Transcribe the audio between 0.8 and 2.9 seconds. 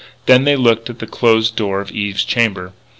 at the closed door of Eve's chamber.